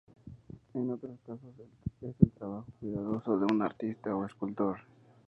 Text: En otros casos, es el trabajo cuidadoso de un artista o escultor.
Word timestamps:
En 0.73 0.89
otros 0.89 1.15
casos, 1.27 1.51
es 2.01 2.15
el 2.21 2.31
trabajo 2.31 2.65
cuidadoso 2.79 3.37
de 3.37 3.53
un 3.53 3.61
artista 3.61 4.15
o 4.15 4.25
escultor. 4.25 4.79